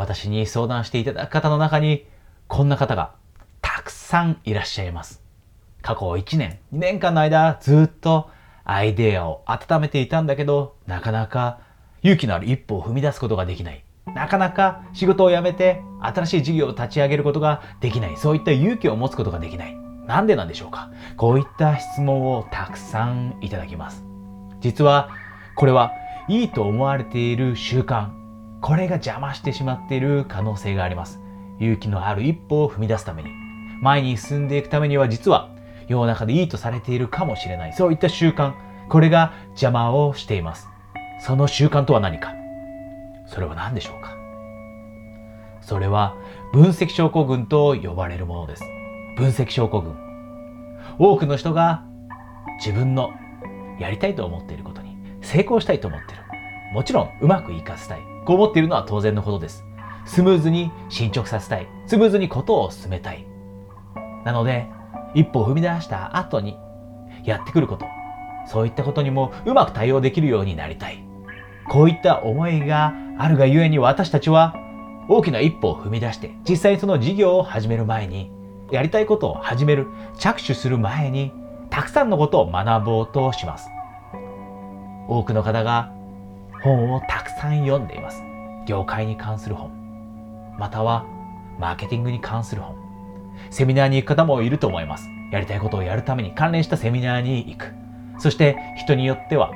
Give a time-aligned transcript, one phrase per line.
[0.00, 2.06] 私に相談していただく方の中に、
[2.48, 3.12] こんな方が
[3.60, 5.22] たくさんいらっしゃいます。
[5.82, 8.30] 過去1年、2年間の間、ずっと
[8.64, 11.58] アイデアを温めていたんだけど、なかなか
[12.00, 13.84] 勇気のある一歩を踏み出すことができない。
[14.14, 18.16] なかなか仕事を辞めて新しい事業を立ち上げることができない。
[18.16, 19.76] そういった勇気を持つことができない。
[20.06, 24.02] なんでなんでしょうかこういった質問をたくさんいただきます。
[24.60, 25.10] 実は
[25.56, 25.92] これは
[26.26, 28.19] いいと思われている習慣、
[28.60, 31.18] これが邪魔してしまっている可能性があります。
[31.58, 33.30] 勇気のある一歩を踏み出すために、
[33.82, 35.50] 前に進んでいくためには実は
[35.88, 37.72] 世の中でいいとされているかもしれない。
[37.72, 38.52] そういった習慣、
[38.88, 40.68] これが邪魔をしています。
[41.20, 42.34] その習慣とは何か？
[43.26, 44.16] それは何でしょうか？
[45.60, 46.16] それは
[46.52, 48.64] 分析症候群と呼ばれるものです。
[49.16, 49.96] 分析症候群。
[50.98, 51.84] 多くの人が
[52.58, 53.10] 自分の
[53.78, 56.22] やりたいと思っていることに成功したいと思っている。
[56.72, 58.09] もちろんうまくいかせたい。
[58.30, 59.64] こう思っているのは当然のことです。
[60.06, 61.66] スムーズに進捗させたい。
[61.88, 63.26] スムーズにことを進めたい。
[64.24, 64.68] なので、
[65.16, 66.56] 一歩踏み出した後に
[67.24, 67.86] やってくること。
[68.46, 71.04] そういったことにもうまく対応できるようになりたい。
[71.68, 74.54] こういった思いがあるがゆえに私たちは
[75.08, 78.30] 大きな一歩を踏み出して実際にその事業を始める前に
[78.70, 81.32] やりたいことを始める着手する前に
[81.68, 83.68] たくさんのことを学ぼうとします
[85.08, 85.92] 多くの方が
[86.62, 88.22] 本をたくさん読んでいます。
[88.66, 89.72] 業界に関する本。
[90.58, 91.06] または
[91.58, 92.76] マーケティングに関する本。
[93.50, 95.08] セミナーに行く方もいると思います。
[95.32, 97.72] やりたいことをやるために関連したセミナーに行く。
[98.18, 99.52] そして人によっては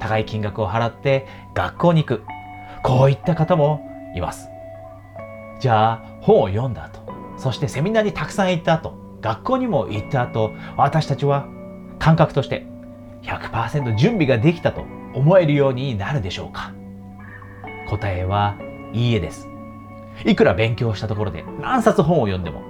[0.00, 2.22] 高い金額を払って学校に行く。
[2.82, 3.80] こういった方も
[4.16, 4.48] います。
[5.60, 7.00] じゃあ、本を読んだ後、
[7.36, 11.46] そしてセミナーにたくさん行った後、学校にも行った後、私たちは
[11.98, 12.66] 感覚として
[13.22, 16.72] 100%準備ができたと思えるようになるでしょうか？
[17.88, 18.56] 答えは
[18.92, 19.48] いいえです。
[20.24, 22.62] いくら勉強したところで何冊本を読んでも、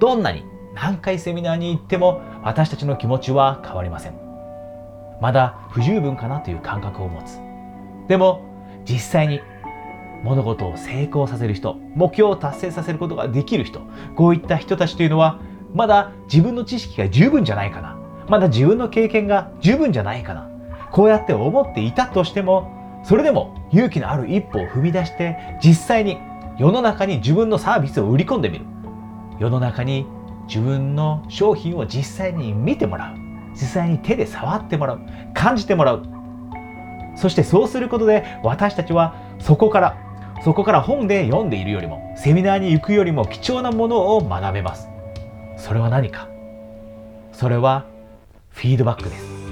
[0.00, 4.24] どんなに何回セミナーに行っても私たちの気持ちは変わりません。
[5.20, 7.38] まだ不十分かなという感覚を持つ
[8.08, 8.42] でも
[8.84, 9.40] 実際に
[10.24, 13.80] 物事を成功させる人目標を達成させることができる人
[14.16, 15.40] こういった人たちというのは
[15.72, 17.96] まだ自分の知識が十分じゃないかな
[18.28, 20.50] まだ自分の経験が十分じゃないかな
[20.94, 26.18] こうやって思っていたとしてもそれでも勇気のある一歩を踏み出して実際に
[26.56, 28.64] 世の中に自分のサービスを売り込んでみる。
[29.40, 30.06] 世の中に
[30.46, 33.16] 自分の商品を実際に見てもらう。
[33.54, 35.00] 実際に手で触ってもらう。
[35.34, 36.04] 感じてもらう。
[37.16, 39.98] そしてそうすることで私たちはそこから
[40.44, 44.88] そこから本で読んでいるよりもセミナーに行くよりも貴重なものを学べます。
[45.56, 46.28] それは何か？
[47.32, 47.84] それは
[48.50, 49.43] フィードバックです。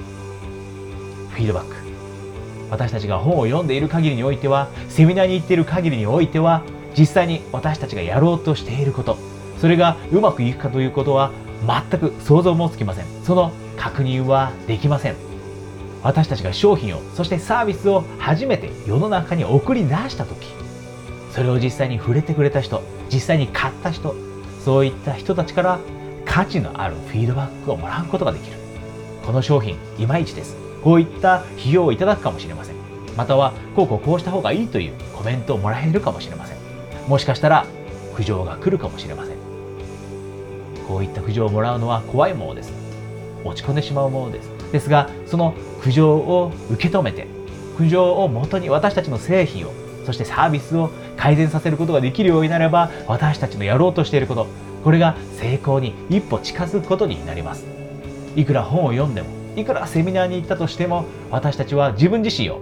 [1.33, 1.77] フィードバック。
[2.71, 6.63] 私たちが本を読んでいる限りにおいてはセミナーに行っている限りにおいては
[6.97, 9.19] 実際に私たちがやろうとしていること。
[9.61, 11.33] それがうまくいくかということは
[11.67, 13.07] 全く想像もつきません。
[13.25, 15.33] その確認はできません。
[16.03, 20.49] 私たちが商品をそしてサービスを初めて世の中に送り出した時
[21.31, 24.17] それを実際に触れてくれた人実際に買った人
[24.65, 25.79] そういった人たちから
[26.25, 28.57] 価値のあるフィードバックをもらうことができる。
[29.25, 30.57] この商品いまいちです。
[30.83, 32.77] こういった費用をいただくかもしれません。
[33.17, 36.59] またはこうこうこうした方がいいというコメントをもらえるかもしれません。
[37.09, 37.67] もしかしたら
[38.15, 39.37] 苦情が来るかもしれません。
[40.89, 42.73] こういった苦情をもらうのは怖いものです。
[43.45, 44.51] 落ち込んでしまうものです。
[44.73, 47.27] ですがその苦情を受け止めて
[47.77, 49.73] 苦情をもとに私たちの製品を
[50.07, 54.47] そしてサービスを改善させることができるようになれば私たちのやろうとしていること
[54.83, 57.65] これが成功に一歩近づくことになります。
[58.35, 62.61] いくら本を読んでもいくらセミナーに行ったとしても私たちは自分自身を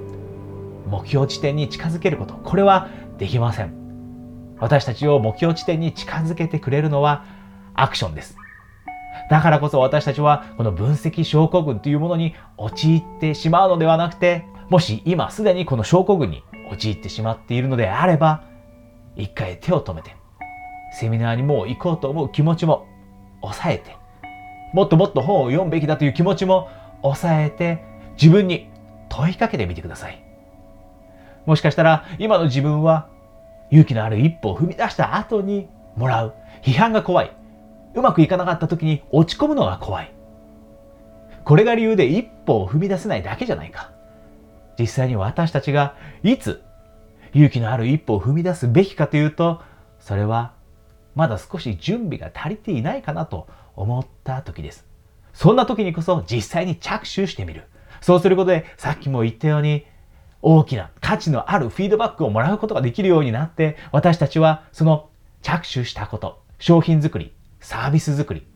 [0.88, 3.78] 目標地点に近づけることこれはできません。
[4.58, 7.24] 私たちを目標地点に近づけてくれるのは
[7.74, 8.36] アクションです。
[9.30, 18.44] だからこそ私たちはこの分析症候群というものに陥ってしまうのではなくて、もし今すでにこの症候群に陥ってしまっているのであれば、
[19.16, 20.16] 一回手を止めて、
[20.92, 22.86] セミナーにもう行こうと思う気持ちも
[23.40, 23.96] 抑えて、
[24.72, 26.68] もっともっと本を読むべきだという気持ちも
[27.02, 27.82] 抑えて、
[28.20, 28.68] 自分に
[29.08, 30.22] 問いかけてみてください。
[31.46, 33.08] もしかしたら今の自分は
[33.70, 37.36] 勇気のある一歩を踏み出した後にもらう批判が怖い。
[37.94, 40.12] うまくいかなかった時に落ち込むのが怖い。
[41.44, 43.90] これが理由で一歩を踏み出せないだけじゃないか。
[44.78, 46.62] 実際に私たちがいつ
[47.32, 49.62] 勇気のある一歩を踏み出すべきかというと、
[49.98, 50.52] それは
[51.14, 54.86] まだ少し準備が足りていないかなと思った時です。
[55.40, 57.62] そんな時にこそ実際に着手してみる。
[58.02, 59.86] そうすることでさっきも言ったように
[60.42, 65.08] 大きな価値のあるフィードバックをもらうことができるようになって、私たちはその
[65.40, 68.46] 着手したこと、商品作り、サービス作り、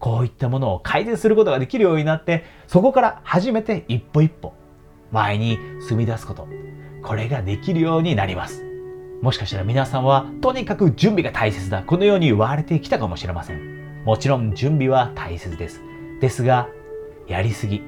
[0.00, 4.52] こういったものを改善することができるようになって、そこから初めて一歩一歩
[5.12, 6.48] 前に進み出すこと、
[7.04, 8.64] これができるようになります。
[9.20, 14.04] もしかしたら皆さんはとにかく準備が大切だ、このように言われてきたかもしれません。
[14.04, 15.91] もちろん準備は大切です。
[16.22, 16.68] ですが、
[17.26, 17.82] やりすぎ、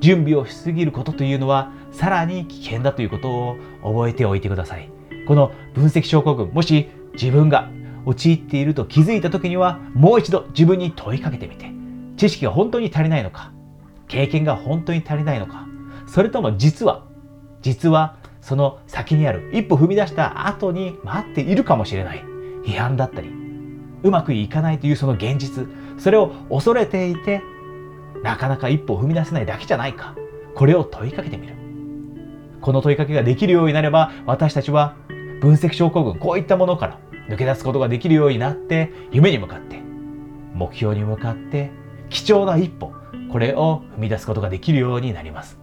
[0.00, 4.90] 準備をしすぎることというのはさらに危険だということを覚えておいてください。
[5.28, 7.68] この分析症候群、もし自分が
[8.06, 11.70] 陥っていると気づいた時にはもう一度自分に問いかけてみて、
[12.16, 13.52] 知識が本当に足りないのか、
[14.08, 15.66] 経験が本当に足りないのか、
[16.06, 17.04] それとも実は、
[17.60, 22.24] 実はその先にある一歩踏み出した後に待っているかもしれない
[22.64, 23.28] 批判だったり、
[24.02, 25.66] うまくいかないというその現実、
[25.98, 27.42] それを恐れていて
[28.24, 30.16] なかなか一歩踏み出せないだけじゃないか。
[30.54, 31.54] これを問いかけてみる。
[32.62, 34.96] この問いかけができるようになれば、私たちは
[35.42, 36.98] 分析症候群、こういったものから
[37.28, 39.78] 抜け出すことができるようになって、夢に向かって、
[40.54, 41.70] 目標に向かって、
[42.08, 42.94] 貴重な一歩、
[43.30, 45.58] これを踏み出すことができるようになります。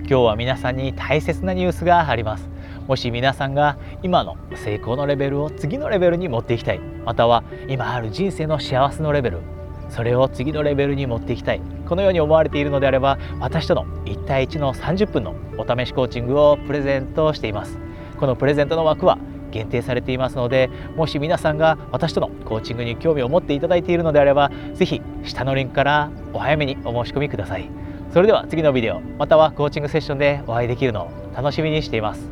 [0.00, 2.50] 今日は皆さんに大切なニュースがあります。
[2.88, 9.42] もし皆さんが今の成功のレベルを次のレベルに持っていきたい、または今ある人生の幸せのレベル、
[9.92, 11.60] それを次のレベルに持っていきたい。
[11.86, 17.78] このように思われているのであれば私との1対1の30分のお試しコーチングをプレゼントしています。
[18.18, 19.18] このプレゼントの枠は
[19.50, 27.68] 限定されていますのでもし皆さんが私とのコーチングに興味を持っていただいているのであれば是非下のリンクからお早めにお申し込みください。
[28.14, 32.30] それでは次のビデオまたはコーチングセッションでお会いできるのを楽しみにしています。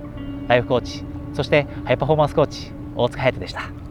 [0.48, 1.04] ライフコーチ
[1.34, 3.89] そしてハイパフォーマンスコーチ大塚隼人でした。